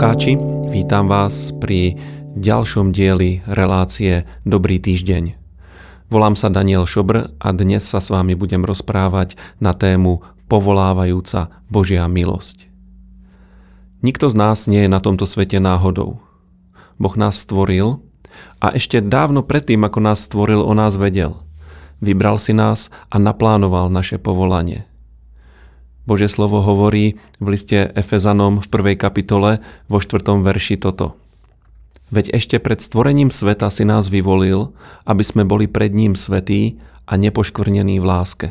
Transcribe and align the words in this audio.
poslucháči, 0.00 0.40
vítam 0.72 1.12
vás 1.12 1.52
pri 1.60 1.92
ďalšom 2.32 2.88
dieli 2.88 3.44
relácie 3.44 4.24
Dobrý 4.48 4.80
týždeň. 4.80 5.36
Volám 6.08 6.40
sa 6.40 6.48
Daniel 6.48 6.88
Šobr 6.88 7.28
a 7.36 7.48
dnes 7.52 7.84
sa 7.84 8.00
s 8.00 8.08
vami 8.08 8.32
budem 8.32 8.64
rozprávať 8.64 9.36
na 9.60 9.76
tému 9.76 10.24
Povolávajúca 10.48 11.52
Božia 11.68 12.08
milosť. 12.08 12.64
Nikto 14.00 14.32
z 14.32 14.40
nás 14.40 14.64
nie 14.72 14.88
je 14.88 14.88
na 14.88 15.04
tomto 15.04 15.28
svete 15.28 15.60
náhodou. 15.60 16.24
Boh 16.96 17.14
nás 17.20 17.36
stvoril 17.36 18.00
a 18.56 18.72
ešte 18.72 19.04
dávno 19.04 19.44
predtým, 19.44 19.84
ako 19.84 20.00
nás 20.00 20.24
stvoril, 20.24 20.64
o 20.64 20.72
nás 20.72 20.96
vedel. 20.96 21.44
Vybral 22.00 22.40
si 22.40 22.56
nás 22.56 22.88
a 23.12 23.20
naplánoval 23.20 23.92
naše 23.92 24.16
povolanie. 24.16 24.88
Božie 26.10 26.26
slovo 26.26 26.58
hovorí 26.58 27.22
v 27.38 27.54
liste 27.54 27.94
Efezanom 27.94 28.58
v 28.58 28.66
prvej 28.66 28.98
kapitole 28.98 29.62
vo 29.86 30.02
štvrtom 30.02 30.42
verši 30.42 30.74
toto. 30.82 31.14
Veď 32.10 32.34
ešte 32.34 32.58
pred 32.58 32.82
stvorením 32.82 33.30
sveta 33.30 33.70
si 33.70 33.86
nás 33.86 34.10
vyvolil, 34.10 34.74
aby 35.06 35.22
sme 35.22 35.46
boli 35.46 35.70
pred 35.70 35.94
ním 35.94 36.18
svetí 36.18 36.82
a 37.06 37.14
nepoškvrnení 37.14 38.02
v 38.02 38.08
láske. 38.10 38.48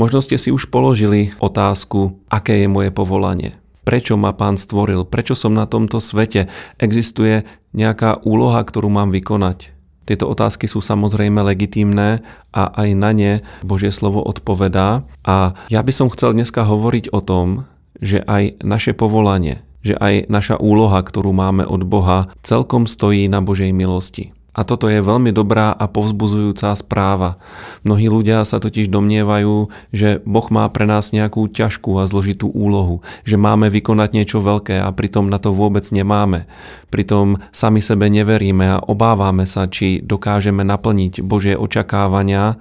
Možno 0.00 0.24
ste 0.24 0.40
si 0.40 0.48
už 0.48 0.72
položili 0.72 1.36
otázku, 1.44 2.24
aké 2.32 2.64
je 2.64 2.72
moje 2.72 2.88
povolanie. 2.88 3.60
Prečo 3.84 4.16
ma 4.16 4.32
pán 4.32 4.56
stvoril? 4.56 5.04
Prečo 5.04 5.36
som 5.36 5.52
na 5.52 5.68
tomto 5.68 6.00
svete? 6.00 6.48
Existuje 6.80 7.44
nejaká 7.76 8.16
úloha, 8.24 8.64
ktorú 8.64 8.88
mám 8.88 9.12
vykonať? 9.12 9.76
Tieto 10.10 10.26
otázky 10.26 10.66
sú 10.66 10.82
samozrejme 10.82 11.38
legitímne 11.46 12.26
a 12.50 12.62
aj 12.74 12.88
na 12.98 13.14
ne 13.14 13.32
Božie 13.62 13.94
slovo 13.94 14.18
odpovedá. 14.26 15.06
A 15.22 15.54
ja 15.70 15.86
by 15.86 15.92
som 15.94 16.10
chcel 16.10 16.34
dneska 16.34 16.66
hovoriť 16.66 17.14
o 17.14 17.22
tom, 17.22 17.70
že 18.02 18.18
aj 18.26 18.58
naše 18.58 18.90
povolanie, 18.90 19.62
že 19.86 19.94
aj 19.94 20.26
naša 20.26 20.58
úloha, 20.58 20.98
ktorú 21.06 21.30
máme 21.30 21.62
od 21.62 21.86
Boha, 21.86 22.26
celkom 22.42 22.90
stojí 22.90 23.30
na 23.30 23.38
Božej 23.38 23.70
milosti. 23.70 24.34
A 24.50 24.66
toto 24.66 24.90
je 24.90 24.98
veľmi 24.98 25.30
dobrá 25.30 25.70
a 25.70 25.86
povzbuzujúca 25.86 26.74
správa. 26.74 27.38
Mnohí 27.86 28.10
ľudia 28.10 28.42
sa 28.42 28.58
totiž 28.58 28.90
domnievajú, 28.90 29.70
že 29.94 30.18
Boh 30.26 30.46
má 30.50 30.66
pre 30.68 30.90
nás 30.90 31.14
nejakú 31.14 31.46
ťažkú 31.46 32.02
a 32.02 32.10
zložitú 32.10 32.50
úlohu, 32.50 33.06
že 33.22 33.38
máme 33.38 33.70
vykonať 33.70 34.10
niečo 34.10 34.38
veľké 34.42 34.82
a 34.82 34.90
pritom 34.90 35.30
na 35.30 35.38
to 35.38 35.54
vôbec 35.54 35.86
nemáme. 35.94 36.50
Pritom 36.90 37.38
sami 37.54 37.78
sebe 37.78 38.10
neveríme 38.10 38.78
a 38.78 38.82
obávame 38.82 39.46
sa, 39.46 39.70
či 39.70 40.02
dokážeme 40.02 40.66
naplniť 40.66 41.22
Božie 41.22 41.54
očakávania 41.54 42.58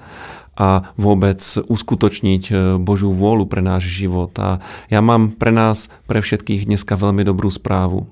a 0.60 0.92
vôbec 1.00 1.40
uskutočniť 1.56 2.44
e, 2.52 2.54
Božú 2.76 3.16
vôľu 3.16 3.48
pre 3.48 3.64
náš 3.64 3.88
život. 3.88 4.36
A 4.36 4.60
ja 4.92 5.00
mám 5.00 5.32
pre 5.32 5.56
nás, 5.56 5.88
pre 6.04 6.20
všetkých 6.20 6.68
dneska 6.68 7.00
veľmi 7.00 7.24
dobrú 7.24 7.48
správu. 7.48 8.12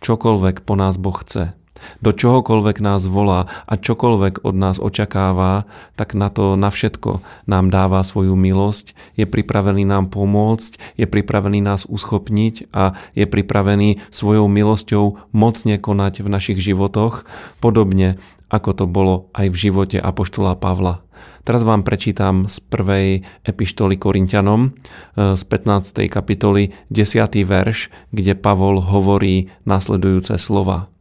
Čokoľvek 0.00 0.64
po 0.64 0.74
nás 0.74 0.96
Boh 0.96 1.14
chce, 1.20 1.52
do 2.00 2.10
čohokoľvek 2.10 2.76
nás 2.82 3.06
volá 3.08 3.50
a 3.66 3.74
čokoľvek 3.78 4.46
od 4.46 4.54
nás 4.54 4.76
očakáva, 4.78 5.64
tak 5.98 6.14
na 6.16 6.28
to, 6.28 6.54
na 6.58 6.68
všetko 6.68 7.22
nám 7.48 7.68
dáva 7.70 8.02
svoju 8.02 8.34
milosť, 8.34 8.94
je 9.18 9.26
pripravený 9.28 9.86
nám 9.86 10.10
pomôcť, 10.10 10.98
je 10.98 11.06
pripravený 11.06 11.64
nás 11.64 11.88
uschopniť 11.88 12.72
a 12.72 12.96
je 13.12 13.26
pripravený 13.28 14.02
svojou 14.10 14.46
milosťou 14.46 15.32
mocne 15.34 15.76
konať 15.78 16.22
v 16.24 16.28
našich 16.28 16.58
životoch, 16.60 17.24
podobne 17.58 18.20
ako 18.52 18.70
to 18.76 18.84
bolo 18.84 19.32
aj 19.32 19.48
v 19.48 19.56
živote 19.56 19.96
Apoštola 19.96 20.60
Pavla. 20.60 21.00
Teraz 21.42 21.66
vám 21.66 21.82
prečítam 21.82 22.46
z 22.46 22.62
prvej 22.62 23.26
epištoly 23.42 23.98
Korintianom 23.98 24.70
e, 24.70 25.34
z 25.34 25.42
15. 25.42 26.06
kapitoly 26.06 26.70
10. 26.92 27.18
verš, 27.42 27.90
kde 28.14 28.38
Pavol 28.38 28.78
hovorí 28.78 29.50
nasledujúce 29.66 30.38
slova 30.38 30.92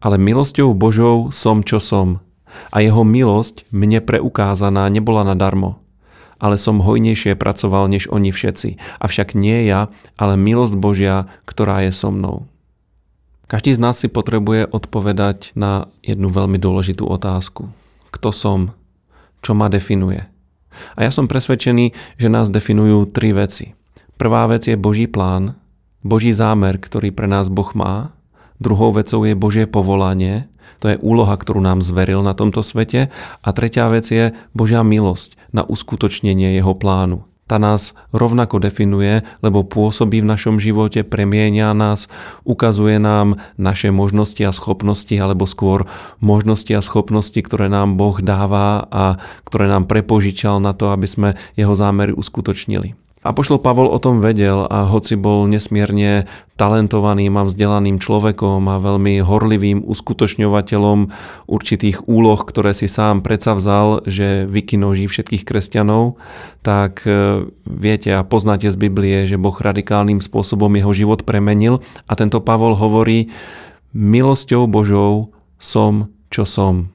ale 0.00 0.16
milosťou 0.16 0.72
Božou 0.72 1.28
som, 1.32 1.60
čo 1.60 1.78
som. 1.78 2.24
A 2.74 2.82
jeho 2.82 3.06
milosť 3.06 3.68
mne 3.70 4.02
preukázaná 4.02 4.88
nebola 4.90 5.22
nadarmo. 5.22 5.78
Ale 6.40 6.56
som 6.56 6.80
hojnejšie 6.80 7.36
pracoval 7.36 7.92
než 7.92 8.08
oni 8.08 8.32
všetci. 8.32 8.80
Avšak 8.98 9.36
nie 9.36 9.68
ja, 9.68 9.92
ale 10.16 10.40
milosť 10.40 10.74
Božia, 10.74 11.28
ktorá 11.44 11.84
je 11.84 11.92
so 11.92 12.08
mnou. 12.08 12.48
Každý 13.46 13.76
z 13.76 13.82
nás 13.82 14.00
si 14.00 14.08
potrebuje 14.08 14.66
odpovedať 14.72 15.52
na 15.58 15.90
jednu 16.00 16.32
veľmi 16.32 16.56
dôležitú 16.56 17.04
otázku. 17.04 17.68
Kto 18.08 18.32
som? 18.32 18.72
Čo 19.44 19.52
ma 19.52 19.68
definuje? 19.68 20.24
A 20.96 21.04
ja 21.04 21.10
som 21.10 21.26
presvedčený, 21.26 21.92
že 22.16 22.32
nás 22.32 22.48
definujú 22.48 23.10
tri 23.10 23.34
veci. 23.34 23.74
Prvá 24.16 24.46
vec 24.46 24.70
je 24.70 24.78
Boží 24.78 25.10
plán, 25.10 25.58
Boží 26.00 26.32
zámer, 26.32 26.80
ktorý 26.80 27.12
pre 27.12 27.28
nás 27.28 27.52
Boh 27.52 27.68
má. 27.76 28.16
Druhou 28.60 28.92
vecou 28.92 29.24
je 29.24 29.32
Božie 29.32 29.64
povolanie, 29.64 30.46
to 30.80 30.88
je 30.88 31.00
úloha, 31.04 31.36
ktorú 31.36 31.60
nám 31.60 31.84
zveril 31.84 32.24
na 32.24 32.32
tomto 32.32 32.64
svete. 32.64 33.12
A 33.44 33.48
tretia 33.52 33.88
vec 33.92 34.08
je 34.08 34.32
Božia 34.56 34.80
milosť 34.80 35.36
na 35.52 35.60
uskutočnenie 35.60 36.56
jeho 36.56 36.72
plánu. 36.72 37.28
Tá 37.44 37.58
nás 37.58 37.98
rovnako 38.14 38.62
definuje, 38.62 39.26
lebo 39.42 39.66
pôsobí 39.66 40.22
v 40.22 40.30
našom 40.30 40.62
živote, 40.62 41.02
premienia 41.02 41.74
nás, 41.74 42.06
ukazuje 42.46 43.02
nám 43.02 43.42
naše 43.58 43.90
možnosti 43.90 44.38
a 44.46 44.54
schopnosti, 44.54 45.10
alebo 45.18 45.50
skôr 45.50 45.90
možnosti 46.22 46.70
a 46.70 46.78
schopnosti, 46.78 47.42
ktoré 47.42 47.66
nám 47.66 47.98
Boh 47.98 48.22
dáva 48.22 48.86
a 48.86 49.18
ktoré 49.42 49.66
nám 49.66 49.90
prepožičal 49.90 50.62
na 50.62 50.78
to, 50.78 50.94
aby 50.94 51.10
sme 51.10 51.28
jeho 51.58 51.74
zámery 51.74 52.14
uskutočnili. 52.14 52.94
Apoštol 53.20 53.60
Pavol 53.60 53.92
o 53.92 54.00
tom 54.00 54.24
vedel 54.24 54.64
a 54.64 54.88
hoci 54.88 55.12
bol 55.12 55.44
nesmierne 55.44 56.24
talentovaným 56.56 57.36
a 57.36 57.44
vzdelaným 57.44 58.00
človekom 58.00 58.64
a 58.64 58.80
veľmi 58.80 59.20
horlivým 59.20 59.84
uskutočňovateľom 59.84 61.12
určitých 61.44 62.08
úloh, 62.08 62.40
ktoré 62.40 62.72
si 62.72 62.88
sám 62.88 63.20
predsavzal, 63.20 64.08
že 64.08 64.48
vykinoží 64.48 65.04
všetkých 65.04 65.44
kresťanov, 65.44 66.16
tak 66.64 67.04
e, 67.04 67.44
viete 67.68 68.08
a 68.08 68.24
poznáte 68.24 68.72
z 68.72 68.76
Biblie, 68.80 69.28
že 69.28 69.36
Boh 69.36 69.52
radikálnym 69.52 70.24
spôsobom 70.24 70.72
jeho 70.72 70.92
život 70.96 71.28
premenil 71.28 71.84
a 72.08 72.16
tento 72.16 72.40
Pavol 72.40 72.72
hovorí, 72.72 73.28
milosťou 73.92 74.64
Božou 74.64 75.36
som, 75.60 76.08
čo 76.32 76.48
som. 76.48 76.88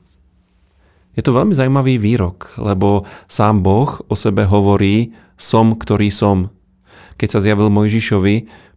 Je 1.16 1.24
to 1.24 1.32
veľmi 1.32 1.56
zaujímavý 1.56 1.96
výrok, 1.96 2.52
lebo 2.60 3.08
sám 3.32 3.64
Boh 3.64 4.04
o 4.12 4.16
sebe 4.20 4.44
hovorí 4.44 5.16
som, 5.40 5.76
ktorý 5.76 6.12
som. 6.12 6.52
Keď 7.16 7.30
sa 7.32 7.40
zjavil 7.40 7.72
Mojžišovi 7.72 8.36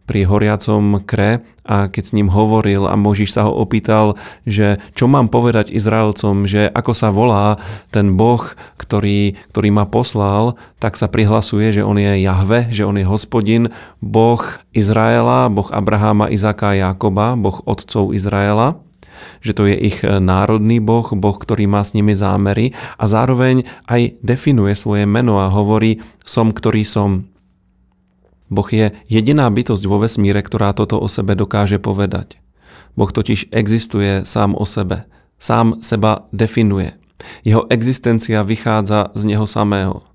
pri 0.09 0.25
horiacom 0.25 1.05
kre 1.05 1.45
a 1.69 1.85
keď 1.85 2.03
s 2.09 2.15
ním 2.17 2.33
hovoril 2.33 2.89
a 2.89 2.97
Mojžiš 2.97 3.29
sa 3.37 3.45
ho 3.45 3.53
opýtal, 3.53 4.17
že 4.47 4.81
čo 4.97 5.05
mám 5.05 5.29
povedať 5.29 5.69
Izraelcom, 5.69 6.49
že 6.49 6.65
ako 6.65 6.91
sa 6.97 7.13
volá 7.13 7.61
ten 7.93 8.17
Boh, 8.17 8.41
ktorý, 8.81 9.37
ktorý 9.53 9.69
ma 9.69 9.85
poslal, 9.85 10.57
tak 10.81 10.97
sa 10.97 11.05
prihlasuje, 11.05 11.69
že 11.77 11.85
on 11.85 12.01
je 12.01 12.25
Jahve, 12.25 12.73
že 12.73 12.89
on 12.89 12.97
je 12.97 13.05
hospodin, 13.05 13.69
Boh 14.01 14.41
Izraela, 14.73 15.45
Boh 15.51 15.69
Abraháma, 15.69 16.33
Izáka 16.33 16.73
a 16.73 16.89
Jákoba, 16.89 17.37
Boh 17.37 17.61
otcov 17.69 18.17
Izraela 18.17 18.81
že 19.39 19.55
to 19.55 19.69
je 19.69 19.75
ich 19.77 20.01
e, 20.03 20.19
národný 20.19 20.83
boh, 20.83 21.05
boh, 21.15 21.37
ktorý 21.37 21.69
má 21.69 21.85
s 21.85 21.93
nimi 21.93 22.17
zámery 22.17 22.75
a 22.97 23.05
zároveň 23.05 23.67
aj 23.87 24.19
definuje 24.25 24.73
svoje 24.75 25.07
meno 25.07 25.39
a 25.39 25.51
hovorí 25.53 26.01
som, 26.25 26.51
ktorý 26.51 26.83
som. 26.83 27.29
Boh 28.49 28.65
je 28.65 28.91
jediná 29.05 29.45
bytosť 29.45 29.83
vo 29.85 30.01
vesmíre, 30.01 30.41
ktorá 30.41 30.73
toto 30.73 30.97
o 30.97 31.05
sebe 31.05 31.37
dokáže 31.37 31.77
povedať. 31.77 32.41
Boh 32.97 33.09
totiž 33.13 33.53
existuje 33.53 34.25
sám 34.25 34.57
o 34.57 34.65
sebe. 34.65 35.05
Sám 35.37 35.79
seba 35.85 36.27
definuje. 36.33 36.97
Jeho 37.45 37.69
existencia 37.69 38.41
vychádza 38.43 39.13
z 39.13 39.21
neho 39.23 39.45
samého. 39.45 40.08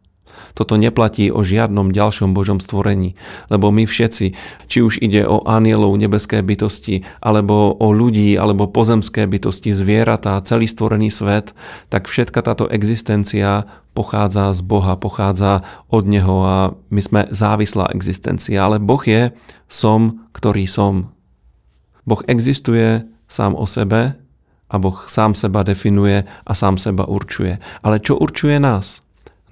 Toto 0.53 0.78
neplatí 0.78 1.28
o 1.31 1.43
žiadnom 1.43 1.91
ďalšom 1.91 2.34
Božom 2.34 2.59
stvorení, 2.59 3.15
lebo 3.48 3.71
my 3.71 3.86
všetci, 3.89 4.27
či 4.71 4.78
už 4.81 5.03
ide 5.03 5.27
o 5.27 5.42
anielov 5.47 5.95
nebeské 5.98 6.42
bytosti, 6.45 7.03
alebo 7.22 7.75
o 7.75 7.91
ľudí, 7.91 8.34
alebo 8.39 8.71
pozemské 8.71 9.27
bytosti, 9.27 9.71
zvieratá, 9.72 10.41
celý 10.42 10.66
stvorený 10.71 11.10
svet, 11.10 11.57
tak 11.92 12.10
všetka 12.10 12.41
táto 12.42 12.65
existencia 12.71 13.66
pochádza 13.95 14.51
z 14.51 14.60
Boha, 14.66 14.98
pochádza 14.98 15.63
od 15.86 16.04
Neho 16.10 16.37
a 16.42 16.57
my 16.91 17.01
sme 17.01 17.21
závislá 17.30 17.95
existencia, 17.95 18.59
ale 18.66 18.83
Boh 18.83 19.01
je 19.07 19.30
som, 19.71 20.27
ktorý 20.34 20.66
som. 20.66 21.15
Boh 22.04 22.21
existuje 22.27 23.07
sám 23.30 23.54
o 23.54 23.65
sebe 23.65 24.19
a 24.69 24.75
Boh 24.77 24.98
sám 25.07 25.39
seba 25.39 25.63
definuje 25.63 26.27
a 26.27 26.53
sám 26.53 26.77
seba 26.77 27.07
určuje. 27.07 27.63
Ale 27.87 28.03
čo 28.03 28.19
určuje 28.19 28.59
nás? 28.59 29.03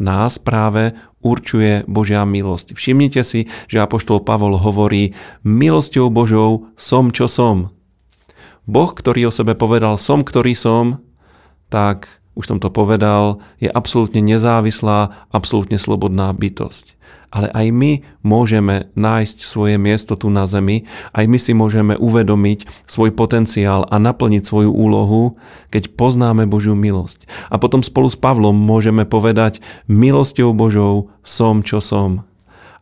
Nás 0.03 0.43
práve 0.43 0.99
určuje 1.23 1.87
Božia 1.87 2.27
milosť. 2.27 2.75
Všimnite 2.75 3.23
si, 3.23 3.47
že 3.71 3.79
Apoštol 3.79 4.27
Pavol 4.27 4.59
hovorí, 4.59 5.15
milosťou 5.47 6.11
Božou 6.11 6.75
som, 6.75 7.15
čo 7.15 7.31
som. 7.31 7.71
Boh, 8.67 8.91
ktorý 8.91 9.31
o 9.31 9.33
sebe 9.33 9.55
povedal 9.55 9.95
som, 9.99 10.27
ktorý 10.27 10.59
som, 10.59 11.03
tak 11.71 12.22
už 12.33 12.45
som 12.49 12.59
to 12.59 12.73
povedal, 12.73 13.45
je 13.61 13.69
absolútne 13.69 14.25
nezávislá, 14.25 15.29
absolútne 15.29 15.77
slobodná 15.77 16.33
bytosť. 16.33 16.97
Ale 17.33 17.49
aj 17.49 17.67
my 17.73 17.93
môžeme 18.21 18.93
nájsť 18.93 19.41
svoje 19.41 19.81
miesto 19.81 20.21
tu 20.21 20.29
na 20.29 20.45
zemi, 20.45 20.85
aj 21.17 21.25
my 21.25 21.39
si 21.41 21.57
môžeme 21.57 21.97
uvedomiť 21.97 22.69
svoj 22.85 23.17
potenciál 23.17 23.89
a 23.89 23.97
naplniť 23.97 24.45
svoju 24.45 24.69
úlohu, 24.69 25.41
keď 25.73 25.97
poznáme 25.97 26.45
Božiu 26.45 26.77
milosť. 26.77 27.25
A 27.49 27.57
potom 27.57 27.81
spolu 27.81 28.13
s 28.13 28.21
Pavlom 28.21 28.53
môžeme 28.53 29.09
povedať, 29.09 29.65
milosťou 29.89 30.53
Božou 30.53 31.09
som, 31.25 31.65
čo 31.65 31.81
som. 31.81 32.29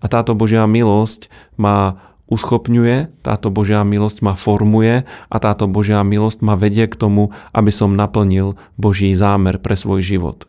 A 0.03 0.11
táto 0.11 0.35
Božia 0.35 0.67
milosť 0.67 1.31
má 1.55 2.10
uschopňuje, 2.31 3.27
táto 3.27 3.51
Božia 3.51 3.83
milosť 3.83 4.23
ma 4.23 4.39
formuje 4.39 5.05
a 5.05 5.37
táto 5.43 5.67
Božia 5.67 6.01
milosť 6.01 6.41
ma 6.41 6.55
vedie 6.55 6.87
k 6.87 6.95
tomu, 6.95 7.35
aby 7.51 7.75
som 7.75 7.99
naplnil 7.99 8.55
Boží 8.79 9.13
zámer 9.13 9.59
pre 9.59 9.75
svoj 9.75 10.01
život. 10.01 10.47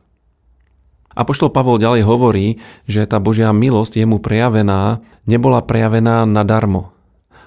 Apoštol 1.12 1.52
Pavol 1.52 1.82
ďalej 1.82 2.08
hovorí, 2.08 2.64
že 2.88 3.04
tá 3.04 3.20
Božia 3.20 3.52
milosť 3.52 4.00
jemu 4.00 4.24
prejavená 4.24 5.04
nebola 5.28 5.60
prejavená 5.60 6.24
nadarmo. 6.24 6.96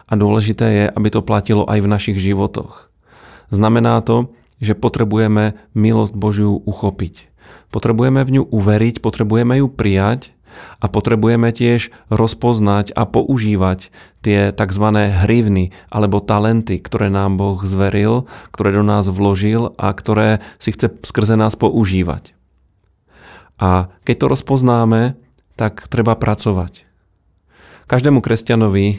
A 0.04 0.20
dôležité 0.20 0.66
je, 0.68 0.84
aby 0.92 1.08
to 1.08 1.24
platilo 1.24 1.64
aj 1.64 1.80
v 1.80 1.88
našich 1.88 2.18
životoch. 2.20 2.92
Znamená 3.48 4.04
to, 4.04 4.36
že 4.60 4.76
potrebujeme 4.76 5.56
milosť 5.72 6.12
Božiu 6.12 6.60
uchopiť. 6.60 7.32
Potrebujeme 7.72 8.20
v 8.20 8.40
ňu 8.40 8.42
uveriť, 8.52 9.00
potrebujeme 9.00 9.64
ju 9.64 9.66
prijať 9.72 10.33
a 10.80 10.86
potrebujeme 10.88 11.50
tiež 11.50 11.92
rozpoznať 12.08 12.94
a 12.94 13.04
používať 13.04 13.92
tie 14.24 14.54
tzv. 14.56 14.86
hrivny 15.26 15.76
alebo 15.92 16.24
talenty, 16.24 16.80
ktoré 16.80 17.12
nám 17.12 17.36
Boh 17.36 17.60
zveril, 17.62 18.24
ktoré 18.54 18.72
do 18.72 18.84
nás 18.86 19.04
vložil 19.10 19.76
a 19.76 19.92
ktoré 19.92 20.40
si 20.56 20.72
chce 20.72 20.92
skrze 21.04 21.36
nás 21.36 21.54
používať. 21.54 22.32
A 23.60 23.92
keď 24.02 24.16
to 24.18 24.26
rozpoznáme, 24.32 25.02
tak 25.54 25.86
treba 25.86 26.18
pracovať. 26.18 26.88
Každému 27.84 28.24
kresťanovi, 28.24 28.86
e, 28.88 28.96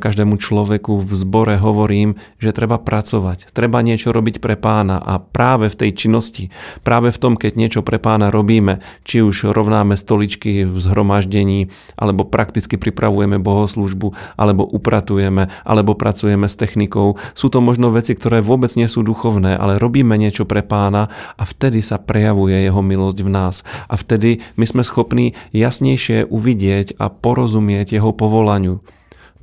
každému 0.00 0.40
človeku 0.40 1.04
v 1.04 1.12
zbore 1.12 1.60
hovorím, 1.60 2.16
že 2.40 2.56
treba 2.56 2.80
pracovať, 2.80 3.52
treba 3.52 3.84
niečo 3.84 4.08
robiť 4.08 4.40
pre 4.40 4.56
pána 4.56 4.96
a 4.96 5.20
práve 5.20 5.68
v 5.68 5.76
tej 5.76 5.90
činnosti, 5.92 6.48
práve 6.80 7.12
v 7.12 7.20
tom, 7.20 7.36
keď 7.36 7.52
niečo 7.60 7.80
pre 7.84 8.00
pána 8.00 8.32
robíme, 8.32 8.80
či 9.04 9.20
už 9.20 9.52
rovnáme 9.52 10.00
stoličky 10.00 10.64
v 10.64 10.76
zhromaždení, 10.80 11.68
alebo 12.00 12.24
prakticky 12.24 12.80
pripravujeme 12.80 13.36
bohoslužbu, 13.36 14.38
alebo 14.40 14.64
upratujeme, 14.64 15.52
alebo 15.68 15.92
pracujeme 15.92 16.48
s 16.48 16.56
technikou, 16.56 17.20
sú 17.36 17.52
to 17.52 17.60
možno 17.60 17.92
veci, 17.92 18.16
ktoré 18.16 18.40
vôbec 18.40 18.72
nie 18.80 18.88
sú 18.88 19.04
duchovné, 19.04 19.60
ale 19.60 19.76
robíme 19.76 20.16
niečo 20.16 20.48
pre 20.48 20.64
pána 20.64 21.12
a 21.36 21.44
vtedy 21.44 21.84
sa 21.84 22.00
prejavuje 22.00 22.64
jeho 22.64 22.80
milosť 22.80 23.18
v 23.20 23.30
nás. 23.30 23.60
A 23.92 24.00
vtedy 24.00 24.40
my 24.56 24.64
sme 24.64 24.82
schopní 24.82 25.36
jasnejšie 25.52 26.32
uvidieť 26.32 26.96
a 26.96 27.12
porozumieť 27.12 28.00
jeho 28.00 28.10
povolaniu, 28.22 28.78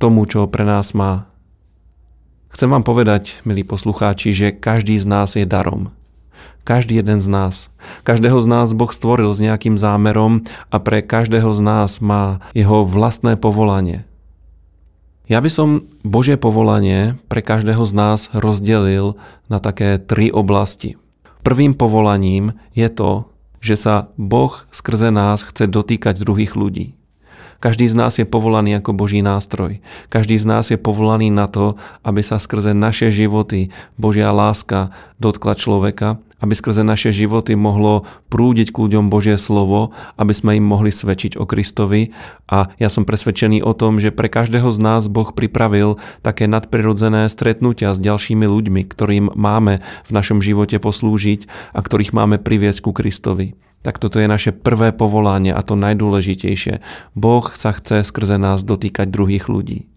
tomu, 0.00 0.24
čo 0.24 0.48
pre 0.48 0.64
nás 0.64 0.96
má. 0.96 1.28
Chcem 2.48 2.72
vám 2.72 2.80
povedať, 2.80 3.44
milí 3.44 3.60
poslucháči, 3.60 4.32
že 4.32 4.56
každý 4.56 4.96
z 4.96 5.04
nás 5.04 5.36
je 5.36 5.44
darom. 5.44 5.92
Každý 6.64 6.96
jeden 6.96 7.20
z 7.20 7.28
nás. 7.28 7.68
Každého 8.08 8.40
z 8.40 8.46
nás 8.48 8.72
Boh 8.72 8.88
stvoril 8.88 9.28
s 9.36 9.40
nejakým 9.44 9.76
zámerom 9.76 10.48
a 10.72 10.76
pre 10.80 11.04
každého 11.04 11.52
z 11.52 11.60
nás 11.60 12.00
má 12.00 12.40
jeho 12.56 12.88
vlastné 12.88 13.36
povolanie. 13.36 14.08
Ja 15.30 15.38
by 15.38 15.50
som 15.52 15.68
Božie 16.02 16.34
povolanie 16.34 17.20
pre 17.30 17.38
každého 17.38 17.86
z 17.86 17.92
nás 17.94 18.20
rozdelil 18.34 19.14
na 19.46 19.62
také 19.62 20.00
tri 20.00 20.32
oblasti. 20.32 20.98
Prvým 21.46 21.76
povolaním 21.76 22.58
je 22.74 22.90
to, 22.90 23.30
že 23.62 23.76
sa 23.78 23.94
Boh 24.18 24.52
skrze 24.74 25.12
nás 25.12 25.46
chce 25.46 25.70
dotýkať 25.70 26.18
druhých 26.18 26.56
ľudí. 26.58 26.99
Každý 27.60 27.92
z 27.92 27.94
nás 27.94 28.16
je 28.16 28.24
povolaný 28.24 28.80
ako 28.80 28.96
Boží 28.96 29.20
nástroj. 29.20 29.84
Každý 30.08 30.40
z 30.40 30.48
nás 30.48 30.72
je 30.72 30.80
povolaný 30.80 31.28
na 31.28 31.44
to, 31.44 31.76
aby 32.00 32.24
sa 32.24 32.40
skrze 32.40 32.72
naše 32.72 33.12
životy 33.12 33.68
Božia 34.00 34.32
láska 34.32 34.96
dotkla 35.20 35.60
človeka, 35.60 36.16
aby 36.40 36.56
skrze 36.56 36.80
naše 36.80 37.12
životy 37.12 37.52
mohlo 37.52 38.08
prúdiť 38.32 38.72
k 38.72 38.80
ľuďom 38.80 39.12
Božie 39.12 39.36
slovo, 39.36 39.92
aby 40.16 40.32
sme 40.32 40.56
im 40.56 40.64
mohli 40.64 40.88
svedčiť 40.88 41.36
o 41.36 41.44
Kristovi. 41.44 42.16
A 42.48 42.72
ja 42.80 42.88
som 42.88 43.04
presvedčený 43.04 43.60
o 43.60 43.76
tom, 43.76 44.00
že 44.00 44.08
pre 44.08 44.32
každého 44.32 44.72
z 44.72 44.80
nás 44.80 45.04
Boh 45.12 45.28
pripravil 45.28 46.00
také 46.24 46.48
nadprirodzené 46.48 47.28
stretnutia 47.28 47.92
s 47.92 48.00
ďalšími 48.00 48.48
ľuďmi, 48.48 48.88
ktorým 48.88 49.36
máme 49.36 49.84
v 50.08 50.10
našom 50.16 50.40
živote 50.40 50.80
poslúžiť 50.80 51.44
a 51.76 51.84
ktorých 51.84 52.16
máme 52.16 52.40
priviesť 52.40 52.88
ku 52.88 52.96
Kristovi 52.96 53.52
tak 53.80 53.96
toto 53.96 54.20
je 54.20 54.28
naše 54.28 54.52
prvé 54.52 54.92
povolanie 54.92 55.52
a 55.56 55.60
to 55.64 55.76
najdôležitejšie. 55.76 56.84
Boh 57.16 57.46
sa 57.56 57.72
chce 57.72 58.04
skrze 58.04 58.36
nás 58.36 58.60
dotýkať 58.60 59.08
druhých 59.08 59.48
ľudí. 59.48 59.88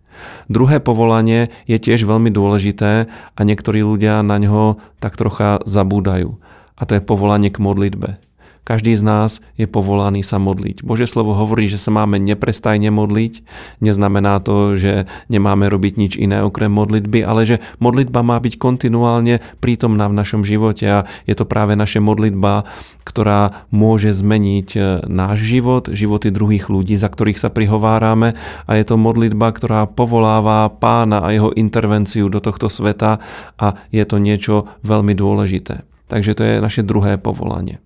Druhé 0.47 0.77
povolanie 0.80 1.50
je 1.65 1.77
tiež 1.81 2.06
veľmi 2.06 2.30
dôležité 2.30 3.09
a 3.09 3.39
niektorí 3.41 3.81
ľudia 3.81 4.21
na 4.21 4.38
ňo 4.38 4.77
tak 5.01 5.18
trocha 5.18 5.59
zabúdajú. 5.65 6.38
A 6.77 6.81
to 6.85 6.97
je 6.97 7.06
povolanie 7.06 7.50
k 7.50 7.62
modlitbe. 7.62 8.21
Každý 8.63 8.95
z 8.95 9.04
nás 9.04 9.31
je 9.60 9.68
povolaný 9.68 10.24
sa 10.24 10.39
modliť. 10.39 10.88
Bože 10.88 11.04
slovo 11.04 11.36
hovorí, 11.36 11.68
že 11.68 11.75
sa 11.75 11.92
máme 11.92 12.15
neprestajne 12.15 12.95
modliť. 12.95 13.44
Neznamená 13.83 14.39
to, 14.39 14.80
že 14.80 15.04
nemáme 15.27 15.68
robiť 15.68 15.94
nič 16.00 16.13
iné 16.15 16.39
okrem 16.39 16.71
modlitby, 16.71 17.27
ale 17.27 17.44
že 17.44 17.60
modlitba 17.83 18.24
má 18.24 18.39
byť 18.39 18.56
kontinuálne 18.56 19.44
prítomná 19.60 20.07
v 20.07 20.15
našom 20.15 20.48
živote 20.48 20.88
a 20.88 21.04
je 21.27 21.36
to 21.36 21.44
práve 21.44 21.75
naša 21.75 22.00
modlitba, 22.00 22.63
ktorá 23.04 23.68
môže 23.68 24.15
zmeniť 24.15 24.69
e, 24.74 24.80
náš 25.12 25.44
život, 25.44 25.92
životy 25.92 26.31
druhých 26.31 26.71
ľudí, 26.71 26.95
za 26.95 27.12
ktorých 27.12 27.44
sa 27.44 27.51
prihovárame 27.51 28.39
a 28.63 28.71
je 28.80 28.86
to 28.88 28.95
modlitba, 28.95 29.51
ktorá 29.51 29.92
povoláva 29.92 30.71
pána 30.71 31.19
a 31.19 31.36
jeho 31.36 31.51
intervenciu 31.51 32.31
do 32.31 32.39
tohto 32.39 32.71
sveta 32.71 33.19
a 33.59 33.75
je 33.92 34.04
to 34.07 34.24
niečo 34.24 34.71
veľmi 34.88 35.12
dôležité. 35.12 35.83
Takže 36.07 36.31
to 36.31 36.42
je 36.48 36.63
naše 36.63 36.88
druhé 36.88 37.19
povolanie. 37.19 37.83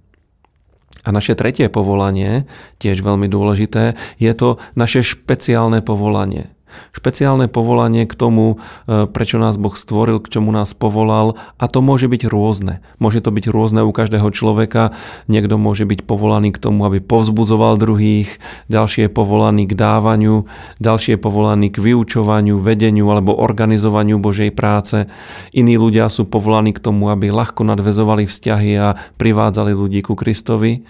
A 1.07 1.15
naše 1.15 1.39
tretie 1.39 1.71
povolanie, 1.71 2.43
tiež 2.83 2.99
veľmi 2.99 3.31
dôležité, 3.31 3.95
je 4.19 4.33
to 4.35 4.59
naše 4.75 5.07
špeciálne 5.07 5.79
povolanie. 5.79 6.51
Špeciálne 6.91 7.47
povolanie 7.47 8.05
k 8.05 8.13
tomu, 8.13 8.61
e, 8.87 9.05
prečo 9.09 9.39
nás 9.39 9.55
Boh 9.55 9.73
stvoril, 9.73 10.19
k 10.23 10.39
čomu 10.39 10.53
nás 10.53 10.71
povolal 10.75 11.39
a 11.57 11.65
to 11.67 11.79
môže 11.79 12.07
byť 12.07 12.27
rôzne. 12.27 12.79
Môže 12.97 13.23
to 13.23 13.31
byť 13.31 13.49
rôzne 13.49 13.81
u 13.83 13.91
každého 13.91 14.29
človeka. 14.31 14.95
Niekto 15.31 15.55
môže 15.59 15.87
byť 15.87 16.03
povolaný 16.03 16.55
k 16.55 16.61
tomu, 16.61 16.85
aby 16.85 17.03
povzbudzoval 17.03 17.79
druhých, 17.79 18.39
ďalší 18.67 19.07
je 19.07 19.09
povolaný 19.11 19.69
k 19.69 19.77
dávaniu, 19.77 20.45
ďalší 20.83 21.15
je 21.15 21.19
povolaný 21.19 21.67
k 21.73 21.81
vyučovaniu, 21.81 22.59
vedeniu 22.59 23.09
alebo 23.09 23.35
organizovaniu 23.35 24.19
Božej 24.19 24.51
práce. 24.53 25.07
Iní 25.55 25.75
ľudia 25.75 26.09
sú 26.11 26.27
povolaní 26.27 26.75
k 26.75 26.83
tomu, 26.83 27.09
aby 27.09 27.31
ľahko 27.31 27.63
nadvezovali 27.63 28.27
vzťahy 28.27 28.71
a 28.77 28.95
privádzali 29.15 29.71
ľudí 29.75 30.03
ku 30.03 30.13
Kristovi 30.13 30.83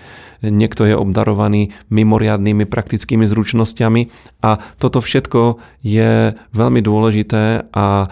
niekto 0.43 0.85
je 0.85 0.93
obdarovaný 0.93 1.73
mimoriadnými 1.89 2.69
praktickými 2.69 3.25
zručnosťami 3.25 4.01
a 4.45 4.61
toto 4.77 5.01
všetko 5.01 5.39
je 5.81 6.35
veľmi 6.51 6.81
dôležité 6.83 7.71
a 7.71 7.87
e, 8.03 8.07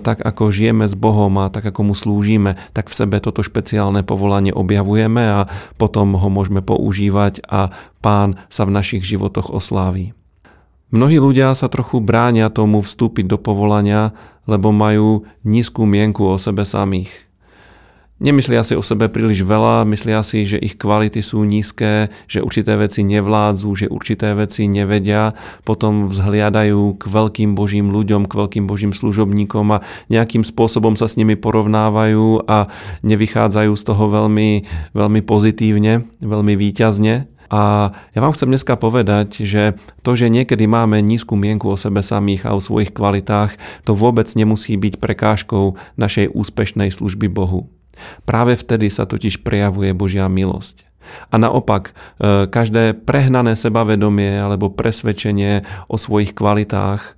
tak 0.00 0.24
ako 0.24 0.48
žijeme 0.48 0.88
s 0.88 0.96
Bohom 0.96 1.30
a 1.42 1.52
tak 1.52 1.68
ako 1.68 1.92
mu 1.92 1.94
slúžime, 1.94 2.56
tak 2.72 2.88
v 2.88 2.98
sebe 2.98 3.20
toto 3.20 3.44
špeciálne 3.44 4.00
povolanie 4.02 4.50
objavujeme 4.50 5.22
a 5.22 5.40
potom 5.76 6.16
ho 6.16 6.28
môžeme 6.32 6.64
používať 6.64 7.44
a 7.44 7.70
pán 8.00 8.40
sa 8.48 8.64
v 8.64 8.74
našich 8.74 9.04
životoch 9.04 9.52
osláví. 9.52 10.16
Mnohí 10.88 11.20
ľudia 11.20 11.52
sa 11.52 11.68
trochu 11.68 12.00
bránia 12.00 12.48
tomu 12.48 12.80
vstúpiť 12.80 13.28
do 13.28 13.36
povolania, 13.36 14.16
lebo 14.48 14.72
majú 14.72 15.28
nízku 15.44 15.84
mienku 15.84 16.24
o 16.24 16.40
sebe 16.40 16.64
samých. 16.64 17.27
Nemyslia 18.18 18.66
si 18.66 18.74
o 18.74 18.82
sebe 18.82 19.06
príliš 19.06 19.46
veľa, 19.46 19.86
myslia 19.94 20.26
si, 20.26 20.42
že 20.42 20.58
ich 20.58 20.74
kvality 20.74 21.22
sú 21.22 21.46
nízke, 21.46 22.10
že 22.26 22.42
určité 22.42 22.74
veci 22.74 23.06
nevládzu, 23.06 23.70
že 23.78 23.86
určité 23.86 24.34
veci 24.34 24.66
nevedia, 24.66 25.38
potom 25.62 26.10
vzhliadajú 26.10 26.98
k 26.98 27.04
veľkým 27.06 27.54
božím 27.54 27.94
ľuďom, 27.94 28.26
k 28.26 28.34
veľkým 28.34 28.66
božím 28.66 28.90
služobníkom 28.90 29.70
a 29.70 29.86
nejakým 30.10 30.42
spôsobom 30.42 30.98
sa 30.98 31.06
s 31.06 31.14
nimi 31.14 31.38
porovnávajú 31.38 32.42
a 32.50 32.66
nevychádzajú 33.06 33.72
z 33.78 33.82
toho 33.86 34.04
veľmi, 34.10 34.66
veľmi 34.98 35.20
pozitívne, 35.22 36.10
veľmi 36.18 36.58
výťazne. 36.58 37.30
A 37.54 37.94
ja 37.94 38.18
vám 38.18 38.34
chcem 38.34 38.50
dneska 38.50 38.74
povedať, 38.74 39.46
že 39.46 39.78
to, 40.02 40.18
že 40.18 40.26
niekedy 40.26 40.66
máme 40.66 40.98
nízku 41.06 41.38
mienku 41.38 41.70
o 41.70 41.78
sebe 41.78 42.02
samých 42.02 42.50
a 42.50 42.58
o 42.58 42.60
svojich 42.60 42.90
kvalitách, 42.90 43.54
to 43.86 43.94
vôbec 43.94 44.26
nemusí 44.34 44.74
byť 44.74 44.98
prekážkou 44.98 45.78
našej 45.94 46.34
úspešnej 46.34 46.90
služby 46.90 47.30
Bohu. 47.30 47.77
Práve 48.28 48.58
vtedy 48.58 48.90
sa 48.92 49.04
totiž 49.04 49.42
prejavuje 49.46 49.94
Božia 49.94 50.26
milosť. 50.28 50.84
A 51.32 51.40
naopak, 51.40 51.96
e, 52.20 52.46
každé 52.46 52.92
prehnané 53.04 53.56
sebavedomie 53.56 54.40
alebo 54.40 54.68
presvedčenie 54.68 55.64
o 55.88 55.96
svojich 55.96 56.36
kvalitách 56.36 57.16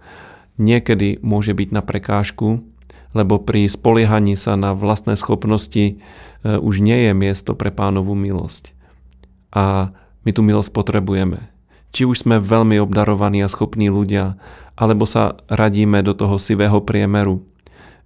niekedy 0.61 1.19
môže 1.25 1.57
byť 1.57 1.69
na 1.75 1.83
prekážku 1.83 2.63
lebo 3.11 3.43
pri 3.43 3.67
spoliehaní 3.67 4.39
sa 4.39 4.55
na 4.55 4.71
vlastné 4.71 5.19
schopnosti 5.19 5.83
e, 5.83 5.95
už 6.47 6.79
nie 6.79 7.11
je 7.11 7.13
miesto 7.15 7.59
pre 7.59 7.75
pánovú 7.75 8.15
milosť. 8.15 8.71
A 9.51 9.91
my 10.23 10.31
tú 10.31 10.47
milosť 10.47 10.71
potrebujeme. 10.71 11.51
Či 11.91 12.07
už 12.07 12.23
sme 12.23 12.39
veľmi 12.39 12.79
obdarovaní 12.79 13.43
a 13.43 13.51
schopní 13.51 13.91
ľudia, 13.91 14.39
alebo 14.79 15.11
sa 15.11 15.43
radíme 15.51 16.07
do 16.07 16.15
toho 16.15 16.39
sivého 16.39 16.79
priemeru. 16.79 17.43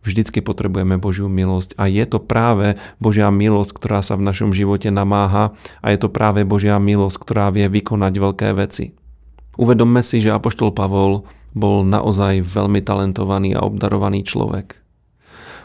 Vždycky 0.04 0.44
potrebujeme 0.44 1.00
Božiu 1.00 1.32
milosť 1.32 1.80
a 1.80 1.88
je 1.88 2.04
to 2.04 2.20
práve 2.20 2.76
Božia 3.00 3.32
milosť, 3.32 3.72
ktorá 3.72 4.04
sa 4.04 4.20
v 4.20 4.28
našom 4.28 4.52
živote 4.52 4.92
namáha 4.92 5.56
a 5.80 5.86
je 5.88 5.98
to 5.98 6.12
práve 6.12 6.44
Božia 6.44 6.76
milosť, 6.76 7.16
ktorá 7.24 7.48
vie 7.48 7.64
vykonať 7.72 8.12
veľké 8.12 8.48
veci. 8.52 8.92
Uvedomme 9.56 10.04
si, 10.04 10.20
že 10.20 10.36
Apoštol 10.36 10.76
Pavol 10.76 11.24
bol 11.56 11.86
naozaj 11.88 12.44
veľmi 12.44 12.84
talentovaný 12.84 13.56
a 13.56 13.64
obdarovaný 13.64 14.28
človek. 14.28 14.76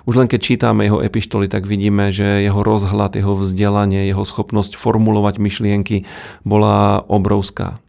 Už 0.07 0.15
len 0.15 0.31
keď 0.31 0.39
čítame 0.39 0.87
jeho 0.87 1.03
epištoly, 1.03 1.51
tak 1.51 1.67
vidíme, 1.67 2.09
že 2.09 2.41
jeho 2.41 2.63
rozhľad, 2.63 3.19
jeho 3.19 3.35
vzdelanie, 3.35 4.07
jeho 4.07 4.23
schopnosť 4.23 4.79
formulovať 4.79 5.37
myšlienky 5.37 6.07
bola 6.47 7.03
obrovská. 7.05 7.83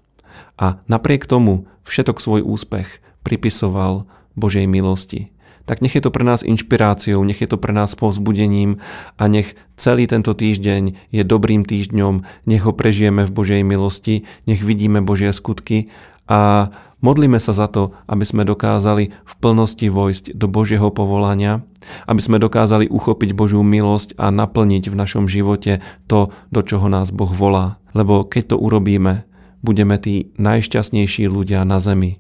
A 0.59 0.83
napriek 0.91 1.25
tomu 1.31 1.71
všetok 1.87 2.19
svoj 2.19 2.43
úspech 2.43 2.99
pripisoval 3.23 4.11
Božej 4.35 4.67
milosti. 4.67 5.31
Tak 5.71 5.87
nech 5.87 5.95
je 5.95 6.03
to 6.03 6.11
pre 6.11 6.27
nás 6.27 6.43
inšpiráciou, 6.43 7.23
nech 7.23 7.39
je 7.39 7.47
to 7.47 7.55
pre 7.55 7.71
nás 7.71 7.95
povzbudením 7.95 8.83
a 9.15 9.31
nech 9.31 9.55
celý 9.79 10.11
tento 10.11 10.35
týždeň 10.35 11.15
je 11.15 11.23
dobrým 11.23 11.63
týždňom, 11.63 12.27
nech 12.51 12.67
ho 12.67 12.75
prežijeme 12.75 13.23
v 13.23 13.31
Božej 13.31 13.63
milosti, 13.63 14.27
nech 14.51 14.67
vidíme 14.67 14.99
Božie 14.99 15.31
skutky 15.31 15.87
a 16.27 16.75
modlíme 17.07 17.39
sa 17.39 17.55
za 17.55 17.71
to, 17.71 17.95
aby 18.11 18.27
sme 18.27 18.43
dokázali 18.43 19.15
v 19.15 19.35
plnosti 19.39 19.87
vojsť 19.87 20.35
do 20.35 20.51
Božieho 20.51 20.91
povolania, 20.91 21.63
aby 22.11 22.19
sme 22.19 22.43
dokázali 22.43 22.91
uchopiť 22.91 23.31
Božiu 23.31 23.63
milosť 23.63 24.19
a 24.19 24.35
naplniť 24.35 24.91
v 24.91 24.99
našom 24.99 25.31
živote 25.31 25.87
to, 26.11 26.35
do 26.51 26.61
čoho 26.67 26.91
nás 26.91 27.15
Boh 27.15 27.31
volá. 27.31 27.79
Lebo 27.95 28.27
keď 28.27 28.55
to 28.55 28.57
urobíme, 28.59 29.23
budeme 29.63 30.03
tí 30.03 30.35
najšťastnejší 30.35 31.31
ľudia 31.31 31.63
na 31.63 31.79
zemi. 31.79 32.19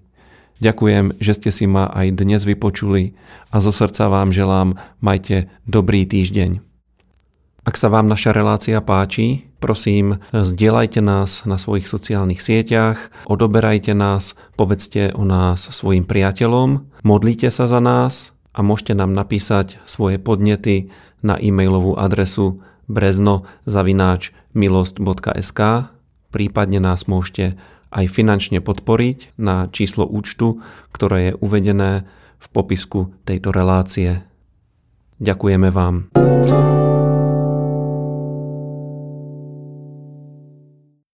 Ďakujem, 0.61 1.17
že 1.17 1.41
ste 1.41 1.49
si 1.49 1.65
ma 1.65 1.89
aj 1.89 2.21
dnes 2.21 2.45
vypočuli 2.45 3.17
a 3.49 3.65
zo 3.65 3.73
srdca 3.73 4.13
vám 4.13 4.29
želám, 4.29 4.77
majte 5.01 5.49
dobrý 5.65 6.05
týždeň. 6.05 6.61
Ak 7.65 7.81
sa 7.81 7.89
vám 7.89 8.05
naša 8.09 8.33
relácia 8.37 8.81
páči, 8.85 9.49
prosím, 9.57 10.21
zdieľajte 10.37 11.01
nás 11.01 11.49
na 11.49 11.57
svojich 11.57 11.89
sociálnych 11.89 12.45
sieťach, 12.45 13.09
odoberajte 13.25 13.97
nás, 13.97 14.37
povedzte 14.57 15.13
o 15.17 15.25
nás 15.25 15.65
svojim 15.65 16.05
priateľom, 16.05 16.93
modlite 17.09 17.49
sa 17.49 17.65
za 17.65 17.81
nás 17.81 18.37
a 18.53 18.61
môžete 18.61 18.93
nám 18.97 19.13
napísať 19.17 19.79
svoje 19.89 20.21
podnety 20.21 20.93
na 21.25 21.41
e-mailovú 21.41 21.97
adresu 21.97 22.61
brezno.milost.sk 22.85 25.61
prípadne 26.31 26.79
nás 26.81 27.11
môžete 27.11 27.59
aj 27.91 28.07
finančne 28.07 28.63
podporiť 28.63 29.39
na 29.39 29.67
číslo 29.71 30.07
účtu, 30.07 30.63
ktoré 30.95 31.35
je 31.35 31.39
uvedené 31.43 32.07
v 32.41 32.47
popisku 32.51 33.13
tejto 33.27 33.53
relácie. 33.53 34.23
Ďakujeme 35.21 35.69
vám. 35.69 36.11